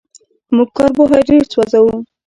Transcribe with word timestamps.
موږ 0.55 0.69
کاربوهایډریټ 0.77 1.45
سوځوو 1.53 1.95